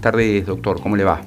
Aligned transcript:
Buenas 0.00 0.14
tardes, 0.14 0.46
doctor. 0.46 0.80
¿Cómo 0.80 0.96
le 0.96 1.04
va? 1.04 1.20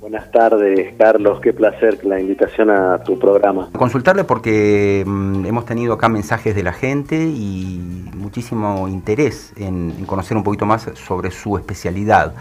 Buenas 0.00 0.28
tardes, 0.32 0.92
Carlos. 0.98 1.38
Qué 1.40 1.52
placer 1.52 2.04
la 2.04 2.20
invitación 2.20 2.68
a 2.68 2.98
tu 3.04 3.16
programa. 3.16 3.70
Consultarle 3.78 4.24
porque 4.24 5.04
mm, 5.06 5.46
hemos 5.46 5.66
tenido 5.66 5.92
acá 5.92 6.08
mensajes 6.08 6.56
de 6.56 6.64
la 6.64 6.72
gente 6.72 7.14
y 7.14 7.80
muchísimo 8.16 8.88
interés 8.88 9.52
en, 9.56 10.04
conocer 10.06 10.36
un 10.36 10.42
poquito 10.42 10.66
más 10.66 10.90
sobre 10.94 11.30
su 11.30 11.56
especialidad. 11.58 12.34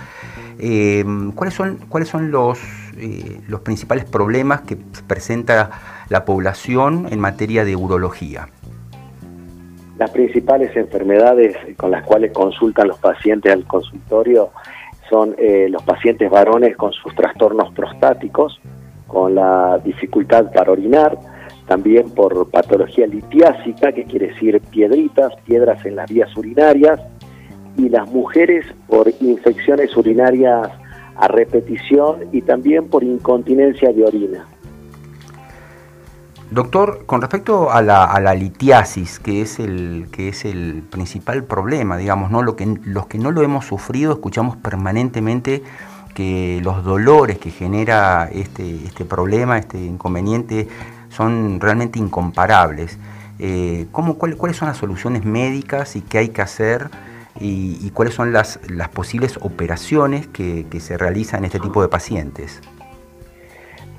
Eh, 0.57 1.05
¿Cuáles 1.35 1.53
son, 1.53 1.77
cuáles 1.89 2.09
son 2.09 2.31
los, 2.31 2.59
eh, 2.97 3.39
los 3.47 3.61
principales 3.61 4.05
problemas 4.05 4.61
que 4.61 4.79
presenta 5.07 5.69
la 6.09 6.25
población 6.25 7.05
en 7.11 7.19
materia 7.19 7.63
de 7.65 7.75
urología? 7.75 8.49
Las 9.99 10.09
principales 10.09 10.75
enfermedades 10.75 11.55
con 11.77 11.91
las 11.91 12.03
cuales 12.03 12.31
consultan 12.31 12.87
los 12.87 12.97
pacientes 12.97 13.53
al 13.53 13.65
consultorio 13.65 14.49
son 15.09 15.35
eh, 15.37 15.67
los 15.69 15.83
pacientes 15.83 16.29
varones 16.29 16.75
con 16.77 16.91
sus 16.93 17.13
trastornos 17.15 17.73
prostáticos, 17.73 18.59
con 19.07 19.35
la 19.35 19.79
dificultad 19.83 20.51
para 20.51 20.71
orinar, 20.71 21.17
también 21.67 22.09
por 22.11 22.49
patología 22.49 23.07
litiásica, 23.07 23.91
que 23.91 24.05
quiere 24.05 24.27
decir 24.27 24.61
piedritas, 24.71 25.33
piedras 25.45 25.85
en 25.85 25.95
las 25.95 26.09
vías 26.09 26.35
urinarias, 26.37 26.99
y 27.77 27.89
las 27.89 28.09
mujeres 28.11 28.65
por 28.87 29.09
infecciones 29.21 29.95
urinarias 29.95 30.69
a 31.15 31.27
repetición 31.27 32.25
y 32.31 32.41
también 32.41 32.89
por 32.89 33.03
incontinencia 33.03 33.91
de 33.93 34.03
orina. 34.03 34.47
Doctor, 36.51 37.03
con 37.05 37.21
respecto 37.21 37.71
a 37.71 37.83
la, 37.83 38.33
litiasis, 38.33 39.19
que 39.19 39.43
es 39.43 39.59
el 39.59 40.07
que 40.11 40.29
es 40.29 40.45
el 40.45 40.81
principal 40.89 41.43
problema, 41.43 41.95
digamos, 41.95 42.31
¿no? 42.31 42.41
Lo 42.41 42.55
que, 42.55 42.65
los 42.85 43.05
que 43.05 43.19
no 43.19 43.31
lo 43.31 43.43
hemos 43.43 43.65
sufrido 43.65 44.13
escuchamos 44.13 44.57
permanentemente 44.57 45.61
que 46.15 46.59
los 46.63 46.83
dolores 46.83 47.37
que 47.37 47.51
genera 47.51 48.27
este, 48.31 48.83
este 48.83 49.05
problema, 49.05 49.59
este 49.59 49.79
inconveniente, 49.79 50.67
son 51.09 51.59
realmente 51.59 51.99
incomparables. 51.99 52.97
Eh, 53.37 53.85
¿cómo, 53.91 54.15
¿Cuáles 54.15 54.57
son 54.57 54.69
las 54.69 54.77
soluciones 54.77 55.25
médicas 55.25 55.95
y 55.95 56.01
qué 56.01 56.17
hay 56.17 56.29
que 56.29 56.41
hacer? 56.41 56.89
Y, 57.39 57.91
cuáles 57.91 58.15
son 58.15 58.33
las, 58.33 58.59
posibles 58.91 59.37
operaciones 59.41 60.27
que 60.27 60.79
se 60.79 60.97
realizan 60.97 61.39
en 61.39 61.45
este 61.45 61.59
tipo 61.59 61.81
de 61.83 61.89
pacientes? 61.89 62.59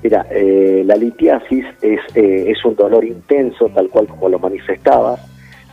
Mira, 0.03 0.25
eh, 0.31 0.83
la 0.85 0.95
litiasis 0.95 1.65
es, 1.81 1.99
eh, 2.15 2.45
es 2.47 2.65
un 2.65 2.75
dolor 2.75 3.05
intenso, 3.05 3.69
tal 3.69 3.89
cual 3.89 4.07
como 4.07 4.29
lo 4.29 4.39
manifestaba, 4.39 5.17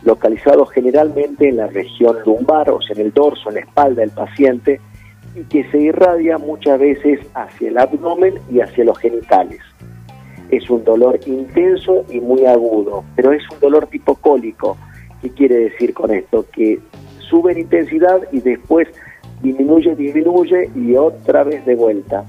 localizado 0.03 0.65
generalmente 0.67 1.49
en 1.49 1.57
la 1.57 1.67
región 1.67 2.17
lumbar, 2.25 2.69
o 2.69 2.81
sea, 2.81 2.95
en 2.95 3.07
el 3.07 3.13
dorso, 3.13 3.49
en 3.49 3.55
la 3.55 3.61
espalda 3.61 4.01
del 4.01 4.11
paciente, 4.11 4.79
y 5.35 5.43
que 5.43 5.63
se 5.71 5.79
irradia 5.79 6.37
muchas 6.37 6.79
veces 6.79 7.19
hacia 7.33 7.69
el 7.69 7.77
abdomen 7.77 8.35
y 8.51 8.59
hacia 8.61 8.83
los 8.83 8.97
genitales. 8.99 9.59
Es 10.51 10.69
un 10.69 10.83
dolor 10.83 11.19
intenso 11.25 12.05
y 12.09 12.19
muy 12.19 12.45
agudo, 12.45 13.03
pero 13.15 13.33
es 13.33 13.43
un 13.51 13.59
dolor 13.59 13.87
tipo 13.87 14.15
cólico. 14.15 14.77
¿Qué 15.21 15.29
quiere 15.31 15.55
decir 15.55 15.93
con 15.93 16.11
esto? 16.11 16.45
Que 16.51 16.79
sube 17.19 17.51
en 17.51 17.59
intensidad 17.59 18.21
y 18.31 18.41
después 18.41 18.87
disminuye, 19.41 19.95
disminuye 19.95 20.69
y 20.75 20.95
otra 20.95 21.43
vez 21.43 21.65
de 21.65 21.75
vuelta. 21.75 22.25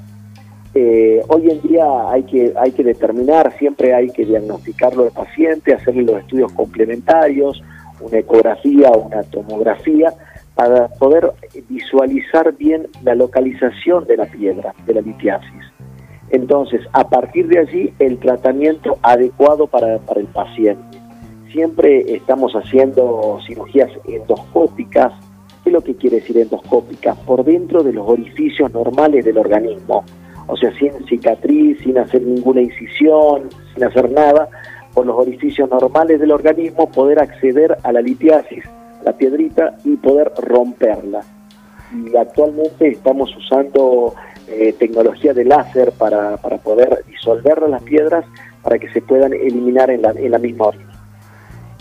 Eh, 0.72 1.20
hoy 1.26 1.50
en 1.50 1.60
día 1.62 1.84
hay 2.10 2.22
que, 2.22 2.52
hay 2.56 2.70
que 2.72 2.84
determinar, 2.84 3.52
siempre 3.58 3.92
hay 3.92 4.08
que 4.10 4.24
diagnosticarlo 4.24 5.04
al 5.04 5.10
paciente, 5.10 5.74
hacerle 5.74 6.02
los 6.02 6.18
estudios 6.18 6.52
complementarios, 6.52 7.60
una 8.00 8.18
ecografía 8.18 8.88
o 8.90 9.06
una 9.06 9.22
tomografía, 9.24 10.14
para 10.54 10.88
poder 10.88 11.32
visualizar 11.68 12.54
bien 12.56 12.86
la 13.02 13.14
localización 13.14 14.06
de 14.06 14.16
la 14.16 14.26
piedra, 14.26 14.74
de 14.86 14.94
la 14.94 15.00
litiasis. 15.00 15.64
Entonces, 16.30 16.82
a 16.92 17.08
partir 17.08 17.48
de 17.48 17.58
allí, 17.58 17.92
el 17.98 18.18
tratamiento 18.18 18.98
adecuado 19.02 19.66
para, 19.66 19.98
para 19.98 20.20
el 20.20 20.28
paciente. 20.28 20.98
Siempre 21.50 22.14
estamos 22.14 22.52
haciendo 22.52 23.40
cirugías 23.44 23.90
endoscópicas. 24.06 25.12
¿Qué 25.64 25.70
es 25.70 25.72
lo 25.72 25.80
que 25.80 25.96
quiere 25.96 26.20
decir 26.20 26.38
endoscópicas? 26.38 27.18
Por 27.18 27.44
dentro 27.44 27.82
de 27.82 27.92
los 27.92 28.08
orificios 28.08 28.72
normales 28.72 29.24
del 29.24 29.38
organismo 29.38 30.04
o 30.50 30.56
sea, 30.56 30.72
sin 30.78 30.92
cicatriz, 31.06 31.78
sin 31.82 31.96
hacer 31.98 32.22
ninguna 32.22 32.60
incisión, 32.60 33.48
sin 33.74 33.84
hacer 33.84 34.10
nada, 34.10 34.48
por 34.92 35.06
los 35.06 35.16
orificios 35.16 35.70
normales 35.70 36.18
del 36.20 36.32
organismo, 36.32 36.90
poder 36.90 37.20
acceder 37.20 37.78
a 37.82 37.92
la 37.92 38.00
litiasis, 38.00 38.64
la 39.04 39.12
piedrita, 39.12 39.76
y 39.84 39.96
poder 39.96 40.32
romperla. 40.36 41.20
Y 41.92 42.16
actualmente 42.16 42.88
estamos 42.88 43.34
usando 43.36 44.14
eh, 44.48 44.74
tecnología 44.78 45.32
de 45.32 45.44
láser 45.44 45.92
para, 45.92 46.36
para 46.36 46.58
poder 46.58 47.04
disolver 47.06 47.62
las 47.68 47.82
piedras 47.82 48.24
para 48.62 48.78
que 48.78 48.90
se 48.92 49.00
puedan 49.00 49.32
eliminar 49.32 49.90
en 49.90 50.02
la, 50.02 50.10
en 50.10 50.30
la 50.30 50.38
misma 50.38 50.66
orina. 50.66 50.90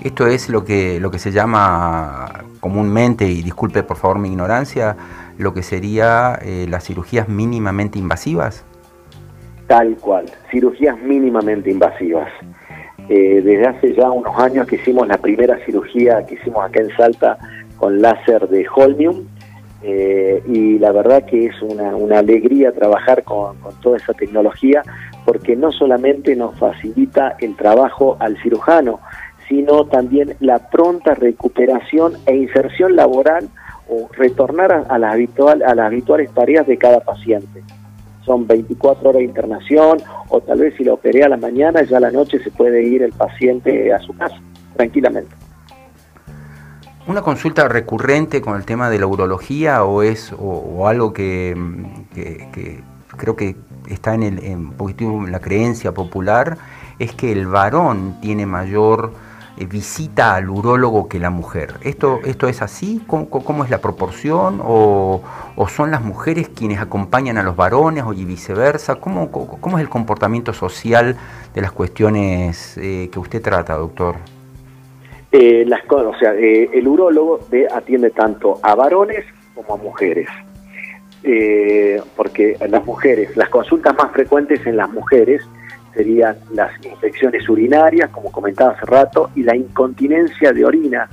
Esto 0.02 0.28
es 0.28 0.50
lo 0.50 0.64
que, 0.64 1.00
lo 1.00 1.12
que 1.12 1.20
se 1.20 1.32
llama 1.32 2.46
comúnmente, 2.60 3.26
y 3.26 3.42
disculpe 3.42 3.84
por 3.84 3.98
favor 3.98 4.20
mi 4.20 4.30
ignorancia, 4.30 4.96
lo 5.40 5.54
que 5.54 5.64
sería 5.64 6.38
eh, 6.44 6.68
las 6.70 6.84
cirugías 6.84 7.30
mínimamente 7.30 7.98
invasivas? 7.98 8.66
Tal 9.68 9.96
cual, 9.96 10.26
cirugías 10.52 11.00
mínimamente 11.00 11.72
invasivas. 11.72 12.30
Eh, 13.08 13.42
desde 13.42 13.66
hace 13.66 13.96
ya 13.96 14.12
unos 14.12 14.38
años 14.38 14.68
que 14.68 14.76
hicimos 14.76 15.08
la 15.08 15.18
primera 15.18 15.58
cirugía 15.66 16.26
que 16.26 16.36
hicimos 16.36 16.64
acá 16.64 16.82
en 16.82 16.96
Salta 16.96 17.38
con 17.78 18.02
láser 18.02 18.48
de 18.50 18.68
Holmium 18.76 19.26
eh, 19.82 20.44
y 20.46 20.78
la 20.78 20.92
verdad 20.92 21.26
que 21.26 21.46
es 21.46 21.62
una, 21.62 22.20
alegría 22.20 22.74
trabajar 22.74 23.24
con, 23.24 23.56
toda 23.82 23.98
esa 23.98 24.14
tecnología 24.14 24.84
porque 25.26 25.56
no 25.56 25.72
solamente 25.72 26.36
nos 26.36 26.60
facilita 26.60 27.38
el 27.40 27.56
trabajo 27.56 28.18
al 28.20 28.38
cirujano, 28.44 29.00
sino 29.48 29.86
también 29.86 30.36
la 30.42 30.70
pronta 30.70 31.16
recuperación 31.16 32.14
e 32.26 32.36
inserción 32.36 32.96
laboral 32.98 33.48
o 33.90 34.08
retornar 34.14 34.86
a, 34.88 34.98
las 34.98 35.14
habitual, 35.14 35.64
a 35.64 35.74
las 35.74 35.88
habituales 35.88 36.32
tareas 36.34 36.68
de 36.68 36.78
cada 36.78 37.00
paciente. 37.00 37.64
Son 38.26 38.46
24 38.46 39.10
horas 39.10 39.20
de 39.20 39.26
internación 39.26 39.98
o 40.30 40.40
tal 40.42 40.60
vez 40.60 40.76
si 40.78 40.84
lo 40.84 40.94
operé 40.94 41.24
a 41.24 41.30
la 41.30 41.38
mañana, 41.38 41.82
ya 41.82 41.98
a 41.98 42.00
la 42.00 42.12
noche 42.12 42.40
se 42.44 42.52
puede 42.52 42.84
ir 42.84 43.02
el 43.02 43.12
paciente 43.14 43.92
a 43.92 44.00
su 44.00 44.16
casa 44.16 44.40
tranquilamente. 44.76 45.36
¿Una 47.08 47.24
consulta 47.24 47.68
recurrente 47.68 48.40
con 48.40 48.56
el 48.56 48.66
tema 48.66 48.90
de 48.90 49.00
la 49.00 49.08
urología 49.08 49.84
o 49.84 50.04
es 50.04 50.32
o, 50.38 50.88
algo 50.88 51.12
que, 51.12 51.58
creo 53.18 53.36
que 53.36 53.56
está 53.88 54.14
en, 54.14 54.24
el, 54.24 54.44
en, 54.44 54.74
en 54.78 55.32
la 55.32 55.40
creencia 55.40 55.92
popular 55.92 56.58
es 57.00 57.14
que 57.16 57.32
el 57.32 57.48
varón 57.48 58.18
tiene 58.22 58.46
mayor 58.46 59.12
visita 59.66 60.36
al 60.36 60.50
urólogo 60.50 61.10
que 61.10 61.20
la 61.20 61.30
mujer. 61.30 61.76
¿Esto, 61.82 62.20
esto 62.26 62.48
es 62.48 62.62
así? 62.62 63.02
¿Cómo, 63.08 63.64
es 63.64 63.70
la 63.70 63.80
proporción? 63.80 64.62
¿O, 64.64 65.22
son 65.68 65.92
las 65.92 66.02
mujeres 66.02 66.50
quienes 66.50 66.80
acompañan 66.80 67.38
a 67.38 67.44
los 67.44 67.56
varones 67.56 68.04
o 68.06 68.10
viceversa? 68.10 68.96
¿Cómo, 68.96 69.32
cómo 69.32 69.78
es 69.78 69.82
el 69.82 69.90
comportamiento 69.90 70.54
social 70.54 71.18
de 71.54 71.62
las 71.62 71.72
cuestiones 71.72 72.78
eh, 72.78 73.10
que 73.12 73.20
usted 73.20 73.42
trata, 73.42 73.76
doctor? 73.76 74.16
Eh, 75.32 75.64
las, 75.68 75.82
o 75.90 76.16
sea, 76.18 76.34
el 76.34 76.88
urólogo 76.88 77.40
atiende 77.74 78.10
tanto 78.12 78.60
a 78.64 78.76
varones 78.76 79.26
como 79.56 79.74
a 79.74 79.78
mujeres. 79.78 80.30
porque 82.16 82.58
las 82.70 82.86
mujeres, 82.86 83.36
las 83.36 83.50
consultas 83.50 83.96
más 83.96 84.12
frecuentes 84.12 84.66
en 84.66 84.78
las 84.78 84.90
mujeres 84.90 85.44
serían 86.00 86.38
las 86.54 86.72
infecciones 86.86 87.50
urinarias, 87.50 88.10
como 88.12 88.32
comentaba 88.32 88.72
hace 88.72 88.86
rato, 88.86 89.32
y 89.36 89.44
la 89.44 89.54
incontinencia 89.54 90.54
de 90.54 90.64
orina, 90.64 91.10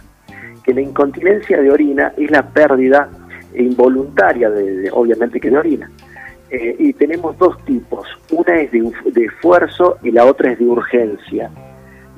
que 0.62 0.72
la 0.72 0.80
incontinencia 0.80 1.60
de 1.60 1.72
orina 1.72 2.12
es 2.16 2.30
la 2.30 2.46
pérdida 2.46 3.08
involuntaria, 3.56 4.48
de, 4.48 4.88
obviamente 4.92 5.40
que 5.40 5.50
de 5.50 5.58
orina. 5.58 5.90
Eh, 6.50 6.76
y 6.78 6.92
tenemos 6.92 7.36
dos 7.36 7.58
tipos, 7.64 8.06
una 8.30 8.60
es 8.60 8.70
de, 8.70 9.24
esfuerzo 9.24 9.98
y 10.04 10.12
la 10.12 10.24
otra 10.24 10.52
es 10.52 10.58
de 10.60 10.66
urgencia. 10.66 11.50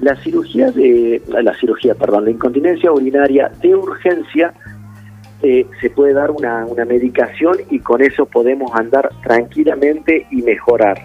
La 0.01 0.15
cirugía 0.17 0.71
de, 0.71 1.23
la 1.29 1.55
cirugía, 1.55 1.95
perdón, 1.95 2.27
la 2.27 2.33
incontinencia 2.33 2.93
urinaria 2.93 3.51
de 3.63 3.75
urgencia 3.75 4.53
eh, 5.43 5.65
se 5.81 5.89
puede 5.89 6.13
dar 6.13 6.31
una, 6.33 6.67
una 6.67 6.85
medicación 6.85 7.57
y 7.71 7.79
con 7.79 8.03
eso 8.03 8.27
podemos 8.27 8.71
andar 8.75 9.09
tranquilamente 9.23 10.27
y 10.31 10.43
mejorar 10.43 10.99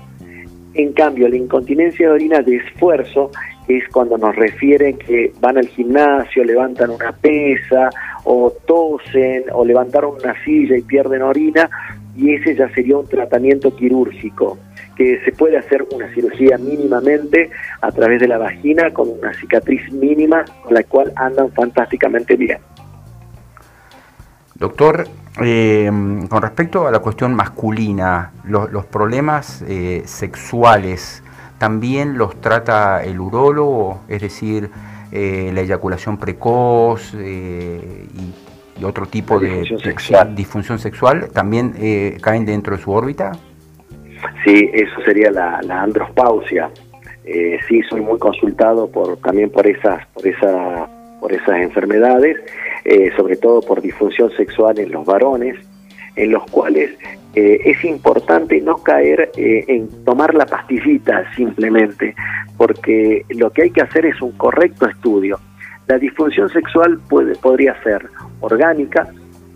en 0.74 0.94
cambio, 0.94 1.28
la 1.28 1.36
incontinencia 1.36 2.08
de 2.08 2.14
orina 2.14 2.40
de 2.40 2.58
esfuerzo 2.58 3.31
es 3.68 3.84
cuando 3.90 4.18
nos 4.18 4.36
refieren 4.36 4.98
que 4.98 5.31
van 5.40 5.58
al 5.58 5.68
gimnasio, 5.68 6.44
levantan 6.44 6.90
una 6.90 7.12
pesa 7.12 7.90
o 8.25 8.52
tosen 8.66 9.46
o 9.54 9.64
levantaron 9.64 10.16
una 10.22 10.34
silla 10.44 10.78
y 10.78 10.81
pierden 10.81 11.22
orina 11.22 11.70
y 12.16 12.36
ese 12.36 12.56
ya 12.56 12.70
sería 12.70 12.98
un 12.98 13.08
tratamiento 13.08 13.75
quirúrgico 13.75 14.58
que 14.96 15.20
se 15.25 15.31
puede 15.31 15.58
hacer 15.58 15.86
una 15.92 16.08
cirugía 16.14 16.58
mínimamente 16.58 17.50
a 17.81 17.92
través 17.92 18.22
de 18.22 18.28
la 18.28 18.38
vagina 18.38 18.92
con 18.92 19.10
una 19.10 19.34
cicatriz 19.34 19.92
mínima 19.92 20.46
con 20.64 20.74
la 20.74 20.84
cual 20.84 21.12
andan 21.16 21.52
fantásticamente 21.52 22.36
bien. 22.36 22.60
Doctor, 24.55 25.07
eh, 25.41 25.89
con 26.29 26.41
respecto 26.41 26.88
a 26.88 26.91
la 26.91 27.00
cuestión 27.00 27.33
masculina, 27.33 28.31
los 28.45 28.85
problemas 28.85 29.63
eh, 29.67 30.03
sexuales, 30.05 31.23
¿también 31.57 32.17
los 32.17 32.39
trata 32.39 33.03
el 33.03 33.19
urólogo? 33.19 34.01
Es 34.07 34.21
decir, 34.21 34.69
eh, 35.11 35.51
la 35.53 35.61
eyaculación 35.61 36.17
precoz 36.17 37.13
y, 37.15 38.33
otro 38.83 39.05
tipo 39.05 39.39
de, 39.39 39.63
disfunción 40.35 40.77
sexual, 40.77 41.29
¿también 41.31 41.73
caen 42.21 42.44
dentro 42.45 42.75
de 42.75 42.83
su 42.83 42.91
órbita? 42.91 43.31
Sí, 44.44 44.69
eso 44.73 45.01
sería 45.05 45.31
la, 45.31 45.81
androspausia. 45.81 46.69
sí, 47.23 47.81
soy 47.89 48.01
muy 48.01 48.19
consultado 48.19 48.91
por 48.91 49.15
también 49.17 49.50
por 49.51 49.65
esas, 49.65 50.05
por 50.07 50.27
esa, 50.27 50.89
por 51.24 51.31
esas 51.31 51.56
enfermedades 51.62 52.36
eh, 52.84 53.10
sobre 53.16 53.38
todo 53.38 53.62
por 53.62 53.81
disfunción 53.81 54.30
sexual 54.31 54.78
en 54.78 54.92
los 54.92 55.06
varones, 55.06 55.56
en 56.18 56.34
los 56.34 56.44
cuales 56.52 56.92
eh, 57.34 57.62
es 57.64 57.81
importante 57.86 58.60
no 58.60 58.75
caer 58.75 59.31
eh, 59.38 59.64
en 59.70 59.88
tomar 60.04 60.34
la 60.34 60.46
pastillita 60.46 61.24
simplemente, 61.34 62.14
porque 62.58 63.25
lo 63.30 63.52
que 63.52 63.64
hay 63.64 63.70
que 63.70 63.84
hacer 63.84 64.06
es 64.06 64.22
un 64.22 64.34
correcto 64.34 64.86
estudio. 64.86 65.40
La 65.88 65.98
disfunción 65.98 66.50
sexual 66.50 67.00
puede, 67.08 67.36
podría 67.36 67.81
ser 67.84 68.06
orgánica, 68.42 69.08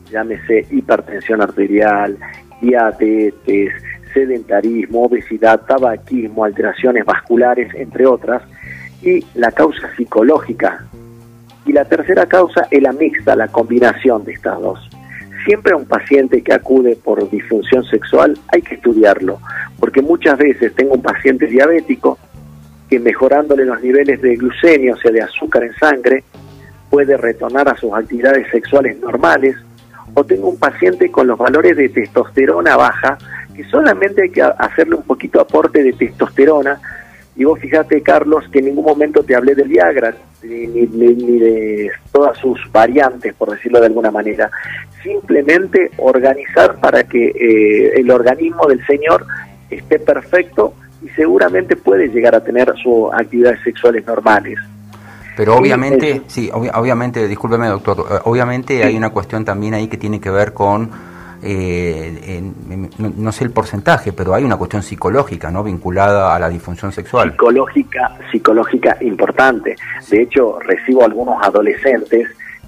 llámese 0.09 0.65
hipertensión 0.71 1.41
arterial, 1.41 2.17
diabetes, 2.61 3.73
sedentarismo, 4.13 5.03
obesidad, 5.03 5.65
tabaquismo, 5.65 6.45
alteraciones 6.45 7.03
vasculares, 7.03 7.75
entre 7.75 8.05
otras, 8.05 8.41
y 9.01 9.21
la 9.35 9.51
causa 9.51 9.93
psicológica 9.97 10.87
y 11.67 11.73
la 11.73 11.85
tercera 11.85 12.25
causa 12.25 12.67
es 12.71 12.81
la 12.81 12.93
mixta, 12.93 13.35
la 13.35 13.49
combinación 13.49 14.23
de 14.23 14.31
estas 14.31 14.59
dos. 14.59 14.89
Siempre 15.45 15.73
a 15.73 15.77
un 15.77 15.85
paciente 15.85 16.41
que 16.41 16.53
acude 16.53 16.95
por 16.95 17.29
disfunción 17.29 17.83
sexual 17.85 18.37
hay 18.47 18.61
que 18.61 18.75
estudiarlo, 18.75 19.39
porque 19.79 20.01
muchas 20.01 20.37
veces 20.37 20.73
tengo 20.75 20.93
un 20.93 21.01
paciente 21.01 21.45
diabético 21.45 22.17
que 22.89 22.99
mejorándole 22.99 23.65
los 23.65 23.81
niveles 23.81 24.21
de 24.21 24.37
glucemia, 24.37 24.93
o 24.93 24.97
sea, 24.97 25.11
de 25.11 25.21
azúcar 25.21 25.63
en 25.63 25.73
sangre, 25.73 26.23
puede 26.89 27.17
retornar 27.17 27.67
a 27.67 27.75
sus 27.75 27.93
actividades 27.93 28.49
sexuales 28.49 28.97
normales, 28.99 29.57
o 30.13 30.23
tengo 30.23 30.47
un 30.47 30.57
paciente 30.57 31.11
con 31.11 31.27
los 31.27 31.37
valores 31.37 31.75
de 31.75 31.89
testosterona 31.89 32.77
baja, 32.77 33.17
que 33.53 33.65
solamente 33.65 34.23
hay 34.23 34.29
que 34.29 34.41
hacerle 34.41 34.95
un 34.95 35.03
poquito 35.03 35.41
aporte 35.41 35.83
de 35.83 35.91
testosterona, 35.93 36.79
y 37.35 37.43
vos 37.43 37.59
fíjate, 37.59 38.01
Carlos, 38.01 38.45
que 38.51 38.59
en 38.59 38.65
ningún 38.65 38.85
momento 38.85 39.21
te 39.23 39.35
hablé 39.35 39.53
del 39.53 39.67
Viagra, 39.67 40.15
ni, 40.47 40.85
de 41.39 41.91
todas 42.11 42.37
sus 42.37 42.59
variantes, 42.71 43.33
por 43.33 43.51
decirlo 43.51 43.79
de 43.79 43.87
alguna 43.87 44.11
manera. 44.11 44.49
Simplemente 45.03 45.91
organizar 45.97 46.75
para 46.79 47.03
que 47.03 47.27
eh, 47.27 47.99
el 47.99 48.09
organismo 48.11 48.67
del 48.67 48.85
Señor 48.85 49.25
esté 49.69 49.99
perfecto 49.99 50.73
y 51.03 51.09
seguramente 51.09 51.75
puede 51.75 52.07
llegar 52.07 52.35
a 52.35 52.43
tener 52.43 52.73
sus 52.81 53.13
actividades 53.13 53.61
sexuales 53.63 54.05
normales. 54.05 54.57
Pero 55.35 55.55
obviamente, 55.55 56.23
sí, 56.25 56.49
obviamente, 56.51 57.27
discúlpeme 57.27 57.67
doctor, 57.67 58.05
eh, 58.09 58.19
obviamente 58.23 58.83
hay 58.83 58.97
una 58.97 59.11
cuestión 59.11 59.45
también 59.45 59.75
ahí 59.75 59.87
que 59.87 59.97
tiene 59.97 60.19
que 60.19 60.31
ver 60.31 60.53
con 60.53 60.89
eh, 61.41 62.41
no, 62.97 63.31
sé 63.31 63.43
el 63.43 63.51
porcentaje, 63.51 64.13
pero 64.13 64.33
hay 64.33 64.43
una 64.43 64.57
cuestión 64.57 64.83
psicológica, 64.83 65.51
¿no? 65.51 65.63
Vinculada 65.63 66.35
a 66.35 66.39
la 66.39 66.49
disfunción 66.49 66.91
sexual. 66.91 67.31
Psicológica, 67.31 68.17
psicológica 68.31 68.97
importante. 69.01 69.75
De 70.09 70.21
hecho, 70.21 70.59
recibo 70.59 71.05
algunos 71.05 71.41
adolescentes 71.43 72.27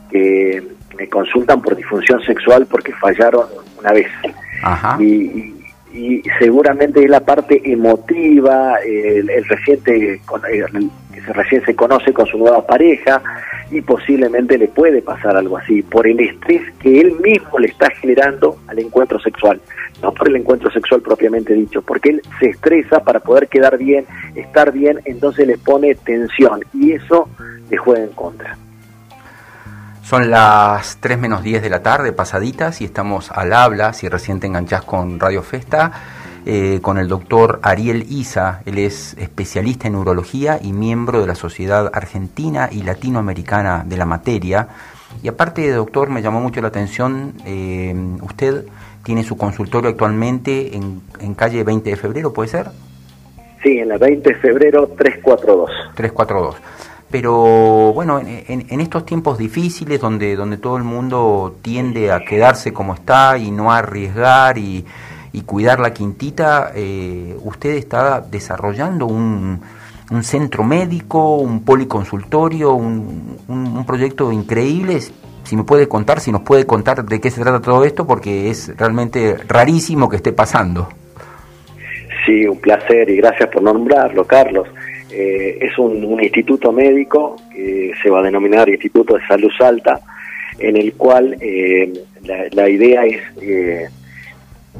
que 0.10 0.64
me 0.98 1.08
consultan 1.08 1.62
por 1.62 1.76
disfunción 1.76 2.22
sexual 2.22 2.68
porque 2.70 2.94
fallaron 2.94 3.46
una 3.80 3.92
vez. 3.92 4.08
Y, 5.00 5.59
seguramente 6.40 7.04
es 7.04 7.10
la 7.10 7.22
parte 7.22 7.62
emotiva, 7.64 8.78
el, 8.80 9.46
reciente, 9.46 10.22
que 11.14 11.22
se 11.22 11.34
recién 11.34 11.66
se 11.66 11.76
conoce 11.76 12.14
con 12.14 12.26
su 12.26 12.38
nueva 12.38 12.66
pareja, 12.66 13.22
y 13.72 13.82
posiblemente 13.82 14.58
le 14.58 14.68
puede 14.68 15.02
pasar 15.02 15.38
algo 15.38 15.58
así 15.58 15.82
por 15.84 16.08
el 16.08 16.20
estrés 16.20 16.62
que 16.80 17.02
él 17.02 17.14
mismo 17.22 17.60
le 17.60 17.68
está 17.68 17.90
generando 17.92 18.58
al 18.68 18.80
encuentro 18.80 19.20
sexual, 19.20 19.62
no 20.02 20.12
por 20.12 20.30
el 20.30 20.38
encuentro 20.38 20.72
sexual 20.72 21.02
propiamente 21.02 21.54
dicho, 21.54 21.82
porque 21.82 22.10
él 22.10 22.22
se 22.40 22.48
estresa 22.48 23.04
para 23.04 23.20
poder 23.20 23.48
quedar 23.48 23.78
bien, 23.78 24.06
estar 24.36 24.72
bien, 24.72 25.00
entonces 25.06 25.48
le 25.48 25.58
pone 25.58 25.96
tensión 25.96 26.62
y 26.74 26.94
eso 26.94 27.30
le 27.70 27.78
juega 27.78 28.04
en 28.04 28.12
contra. 28.12 28.58
Son 30.10 30.32
las 30.32 30.98
3 31.02 31.20
menos 31.20 31.44
10 31.44 31.62
de 31.62 31.70
la 31.70 31.84
tarde, 31.84 32.14
pasaditas, 32.14 32.82
y 32.82 32.86
estamos 32.86 33.30
al 33.30 33.54
habla, 33.54 33.94
si 33.94 34.10
recién 34.10 34.40
te 34.40 34.48
enganchás 34.48 34.82
con 34.82 35.20
Radio 35.20 35.44
Festa. 35.44 35.92
Eh, 36.48 36.80
con 36.82 36.98
el 36.98 37.08
doctor 37.08 37.60
Ariel 37.62 38.08
Isa. 38.10 38.64
Él 38.66 38.80
es 38.80 39.16
especialista 39.20 39.88
en 39.88 39.96
urología 39.96 40.58
y 40.60 40.74
miembro 40.74 41.22
de 41.22 41.28
la 41.28 41.36
Sociedad 41.36 41.92
Argentina 41.94 42.70
y 42.72 42.82
Latinoamericana 42.82 43.84
de 43.86 43.98
la 43.98 44.08
Materia. 44.08 44.70
Y 45.22 45.28
aparte 45.28 45.62
de 45.62 45.74
doctor, 45.74 46.10
me 46.10 46.24
llamó 46.24 46.42
mucho 46.42 46.60
la 46.60 46.70
atención, 46.70 47.36
eh, 47.46 47.94
usted 48.24 48.66
tiene 49.04 49.24
su 49.24 49.38
consultorio 49.38 49.92
actualmente 49.92 50.76
en, 50.76 51.04
en, 51.20 51.36
calle 51.36 51.64
20 51.64 51.88
de 51.88 51.96
febrero, 51.96 52.34
¿puede 52.34 52.50
ser? 52.50 52.72
Sí, 53.62 53.78
en 53.78 53.90
la 53.90 54.00
20 54.00 54.28
de 54.28 54.36
febrero 54.40 54.88
342. 54.98 55.70
342. 55.94 56.89
Pero 57.12 57.92
bueno, 57.94 58.20
en, 58.20 58.66
en, 58.70 58.82
estos 58.82 59.04
tiempos 59.04 59.40
difíciles 59.40 60.00
donde, 60.00 60.36
donde 60.36 60.58
todo 60.58 60.78
el 60.78 60.84
mundo 60.84 61.56
tiende 61.64 62.12
a 62.12 62.20
quedarse 62.24 62.72
como 62.72 62.94
está 62.94 63.38
y 63.38 63.50
no 63.50 63.72
arriesgar 63.72 64.58
y, 64.58 64.86
cuidar 65.46 65.80
la 65.80 65.94
quintita, 65.94 66.74
eh, 66.76 67.36
usted 67.44 67.72
está 67.72 68.22
desarrollando 68.22 69.08
un, 69.08 69.60
un, 70.12 70.24
centro 70.24 70.64
médico, 70.64 71.38
un 71.38 71.64
policonsultorio, 71.64 72.74
un, 72.74 73.38
un, 73.48 73.86
proyecto 73.86 74.32
increíble. 74.32 75.00
Si 75.44 75.56
me 75.56 75.64
puede 75.64 75.88
contar, 75.88 76.20
si 76.20 76.32
nos 76.32 76.42
puede 76.42 76.66
contar 76.68 77.04
de 77.04 77.20
qué 77.20 77.32
se 77.32 77.42
trata 77.42 77.62
todo 77.62 77.84
esto, 77.84 78.06
porque 78.06 78.52
es 78.52 78.78
realmente 78.78 79.38
rarísimo 79.48 80.08
que 80.10 80.18
esté 80.18 80.34
pasando. 80.34 80.90
Sí, 82.26 82.46
un 82.46 82.60
placer 82.60 83.10
y 83.10 83.16
gracias 83.16 83.50
por 83.50 83.64
nombrarlo, 83.64 84.26
Carlos. 84.26 84.68
Eh, 85.12 85.58
es 85.62 85.78
un, 85.78 86.22
instituto 86.22 86.72
médico 86.72 87.36
que 87.52 87.92
se 88.02 88.10
va 88.10 88.20
a 88.20 88.24
denominar 88.24 88.70
Instituto 88.70 89.16
de 89.16 89.26
Salud 89.26 89.52
Alta, 89.60 90.00
en 90.58 90.78
el 90.78 90.94
cual 90.94 91.36
eh, 91.42 91.92
la, 92.24 92.46
la, 92.52 92.70
idea 92.70 93.06
es 93.06 93.22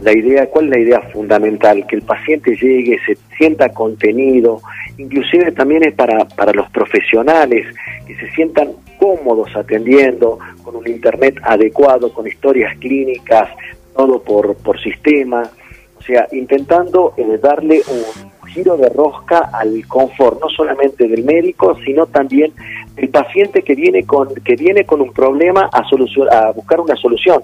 la 0.02 0.14
idea, 0.14 0.46
¿cuál 0.48 0.66
es 0.66 0.72
la 0.72 0.80
idea 0.80 1.02
fundamental? 1.14 1.86
Que 1.88 1.98
el 1.98 2.04
paciente 2.04 2.56
llegue, 2.56 3.00
se 3.06 3.18
sienta 3.38 3.70
contenido, 3.70 4.62
inclusive 4.98 5.52
también 5.52 5.84
es 5.84 5.94
para, 5.94 6.26
para 6.26 6.54
los 6.54 6.70
profesionales, 6.70 7.68
que 8.08 8.16
se 8.16 8.30
sientan 8.32 8.70
cómodos 8.98 9.56
atendiendo, 9.56 10.40
con 10.64 10.76
un 10.76 10.88
internet 10.88 11.40
adecuado, 11.44 12.14
con 12.14 12.28
historias 12.28 12.78
clínicas, 12.78 13.50
todo 13.96 14.22
por, 14.22 14.56
por 14.58 14.80
sistema, 14.82 15.50
o 15.98 16.02
sea, 16.02 16.28
intentando 16.32 17.14
eh, 17.18 17.38
darle 17.42 17.82
un 17.88 18.29
giro 18.50 18.78
de 18.78 18.90
rosca 18.90 19.50
al 19.54 19.86
confort, 19.88 20.40
no 20.42 20.50
solamente 20.50 21.08
del 21.08 21.24
médico, 21.24 21.78
sino 21.86 22.06
también 22.08 22.54
del 22.96 23.10
paciente 23.10 23.62
que 23.62 23.76
viene 23.76 24.04
con, 24.04 24.34
que 24.36 24.56
viene 24.56 24.86
con 24.86 25.02
un 25.02 25.14
problema 25.14 25.70
a, 25.72 25.80
a 25.80 26.52
buscar 26.52 26.80
una 26.80 26.96
solución. 26.96 27.42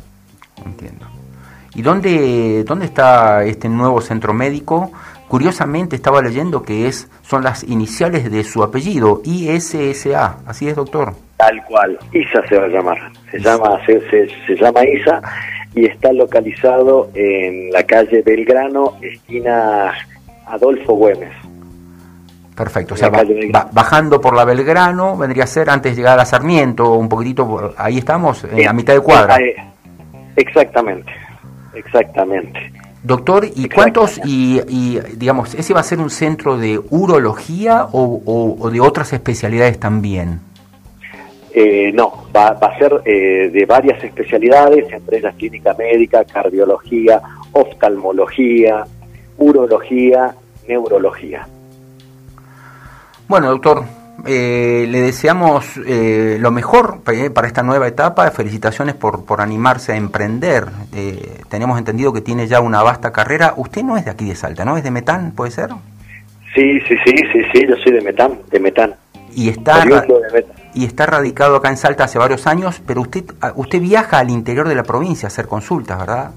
Entiendo. 0.66 1.06
¿Y 1.76 1.82
dónde, 1.82 2.64
dónde 2.64 2.86
está 2.86 3.44
este 3.44 3.68
nuevo 3.68 4.00
centro 4.00 4.34
médico? 4.34 4.92
Curiosamente 5.28 5.98
estaba 5.98 6.22
leyendo 6.22 6.64
que 6.64 6.88
es 6.88 7.10
son 7.22 7.44
las 7.44 7.64
iniciales 7.64 8.32
de 8.32 8.44
su 8.44 8.64
apellido, 8.64 9.22
ISSA, 9.26 10.38
¿así 10.46 10.70
es, 10.70 10.76
doctor? 10.76 11.14
Tal 11.38 11.64
cual, 11.66 11.98
ISA 12.14 12.48
se 12.48 12.58
va 12.58 12.66
a 12.66 12.70
llamar, 12.70 12.98
se 13.30 13.40
llama, 13.40 13.78
se, 13.86 14.56
llama 14.56 14.82
ISA 14.86 15.22
y 15.76 15.86
está 15.86 16.14
localizado 16.14 17.10
en 17.14 17.72
la 17.72 17.84
calle 17.84 18.22
Belgrano, 18.22 18.94
esquina 19.02 19.92
Adolfo 20.46 20.94
Güemes. 20.94 21.34
Perfecto, 22.56 22.94
o 22.94 22.98
sea, 22.98 23.12
bajando 23.74 24.22
por 24.22 24.34
la 24.34 24.46
Belgrano 24.46 25.18
vendría 25.18 25.44
a 25.44 25.48
ser 25.48 25.70
antes 25.70 25.92
de 25.92 25.98
llegar 25.98 26.18
a 26.20 26.26
Sarmiento, 26.26 26.94
un 26.94 27.10
poquitito, 27.10 27.74
ahí 27.78 27.98
estamos, 27.98 28.46
en 28.46 28.64
la 28.64 28.72
mitad 28.72 28.94
de 28.94 29.02
cuadra. 29.02 29.38
Eh, 29.38 29.56
exactamente. 30.38 31.12
Exactamente. 31.76 32.72
Doctor, 33.04 33.46
¿y 33.46 33.70
cuántos, 33.70 34.20
y, 34.26 35.00
digamos, 35.16 35.54
ese 35.54 35.74
va 35.76 35.82
a 35.82 35.84
ser 35.84 36.00
un 36.00 36.10
centro 36.10 36.58
de 36.58 36.80
urología 36.90 37.88
o, 37.92 38.70
de 38.72 38.80
otras 38.80 39.14
especialidades 39.14 39.80
también? 39.80 40.40
Eh, 41.54 41.92
no, 41.94 42.26
va, 42.36 42.48
a 42.48 42.78
ser 42.80 43.02
eh, 43.06 43.50
de 43.54 43.66
varias 43.66 44.04
especialidades, 44.04 44.92
entre 44.92 45.20
ellas 45.20 45.36
clínica 45.36 45.74
médica, 45.76 46.26
cardiología, 46.26 47.22
oftalmología, 47.52 48.86
urología, 49.38 50.36
neurología. 50.68 51.48
Bueno, 53.28 53.50
doctor, 53.50 53.84
eh, 54.26 54.86
le 54.88 55.02
deseamos 55.02 55.78
eh, 55.86 56.38
lo 56.40 56.52
mejor 56.52 57.02
para 57.02 57.48
esta 57.48 57.64
nueva 57.64 57.88
etapa. 57.88 58.30
Felicitaciones 58.32 58.96
por, 58.96 59.26
por 59.26 59.42
animarse 59.42 59.94
a 59.94 59.96
emprender. 59.96 60.66
tenemos 61.50 61.78
entendido 61.78 62.14
que 62.14 62.22
tiene 62.22 62.48
ya 62.48 62.62
una 62.62 62.84
vasta 62.84 63.12
carrera. 63.12 63.54
Usted 63.58 63.84
no 63.84 63.98
es 63.98 64.06
de 64.06 64.12
aquí 64.12 64.26
de 64.26 64.36
Salta, 64.36 64.64
¿no? 64.64 64.78
¿Es 64.78 64.84
de 64.84 64.92
Metán, 64.92 65.32
puede 65.32 65.52
ser? 65.52 65.70
Sí, 66.56 66.80
sí, 66.88 66.96
sí, 67.06 67.14
sí, 67.34 67.42
sí, 67.52 67.68
yo 67.68 67.76
soy 67.78 67.92
de 67.94 68.02
Metán, 68.02 68.40
de 68.50 68.60
Metán. 68.60 68.96
Y 69.36 69.50
está, 69.50 69.84
y 70.74 70.86
está 70.86 71.06
radicado 71.06 71.58
acá 71.58 71.70
en 71.70 71.76
Salta 71.76 72.06
hace 72.06 72.18
varios 72.18 72.48
años, 72.48 72.82
pero 72.88 73.02
usted, 73.02 73.26
usted 73.56 73.82
viaja 73.82 74.20
al 74.20 74.30
interior 74.30 74.68
de 74.68 74.76
la 74.76 74.84
provincia 74.84 75.28
a 75.28 75.30
hacer 75.30 75.48
consultas, 75.48 76.00
¿verdad? 76.00 76.32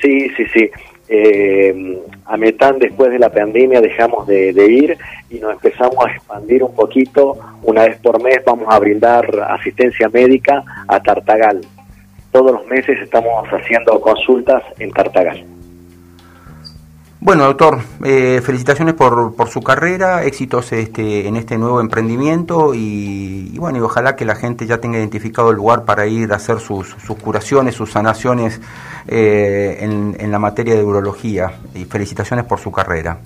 Sí, 0.00 0.30
sí, 0.36 0.44
sí. 0.54 0.70
Eh, 1.12 2.00
a 2.24 2.36
Metán 2.36 2.78
después 2.78 3.10
de 3.10 3.18
la 3.18 3.30
pandemia 3.30 3.80
dejamos 3.80 4.28
de, 4.28 4.52
ir 4.52 4.96
y 5.28 5.40
nos 5.40 5.54
empezamos 5.54 6.06
a 6.06 6.12
expandir 6.12 6.62
un 6.62 6.72
poquito. 6.72 7.36
Una 7.64 7.88
vez 7.88 7.98
por 7.98 8.22
mes 8.22 8.38
vamos 8.46 8.68
a 8.70 8.78
brindar 8.78 9.28
asistencia 9.48 10.08
médica 10.08 10.62
a 10.86 11.00
Tartagal. 11.02 11.62
Todos 12.30 12.52
los 12.52 12.66
meses 12.68 12.96
estamos 13.02 13.44
haciendo 13.48 14.00
consultas 14.00 14.62
en 14.78 14.92
Tartagal. 14.92 15.44
Bueno, 17.22 17.44
doctor, 17.44 17.80
eh, 18.02 18.40
felicitaciones 18.42 18.94
por, 18.94 19.36
por, 19.36 19.48
su 19.48 19.60
carrera, 19.60 20.24
éxitos 20.24 20.72
este, 20.72 21.28
en 21.28 21.36
este 21.36 21.58
nuevo 21.58 21.82
emprendimiento 21.82 22.72
y, 22.74 23.58
bueno, 23.58 23.76
y 23.76 23.80
ojalá 23.82 24.16
que 24.16 24.24
la 24.24 24.34
gente 24.34 24.66
ya 24.66 24.78
tenga 24.78 24.96
identificado 24.96 25.50
el 25.50 25.56
lugar 25.56 25.84
para 25.84 26.06
ir 26.06 26.32
a 26.32 26.36
hacer 26.36 26.60
sus, 26.60 26.88
sus 26.88 27.18
curaciones, 27.18 27.74
sus 27.74 27.92
sanaciones 27.92 28.62
eh, 29.06 29.76
en, 29.80 30.16
en, 30.18 30.32
la 30.32 30.38
materia 30.38 30.74
de 30.74 30.82
urología. 30.82 31.52
Y 31.74 31.84
felicitaciones 31.84 32.46
por 32.46 32.58
su 32.58 32.72
carrera. 32.72 33.18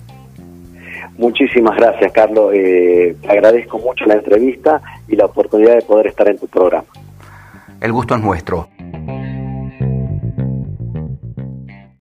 Muchísimas 1.17 1.77
gracias, 1.77 2.11
Carlos. 2.11 2.51
Eh, 2.53 3.15
agradezco 3.29 3.79
mucho 3.79 4.03
la 4.05 4.15
entrevista 4.15 4.81
y 5.07 5.15
la 5.15 5.25
oportunidad 5.25 5.75
de 5.75 5.81
poder 5.83 6.07
estar 6.07 6.27
en 6.27 6.37
tu 6.37 6.47
programa. 6.47 6.87
El 7.79 7.93
gusto 7.93 8.15
es 8.15 8.21
nuestro. 8.21 8.67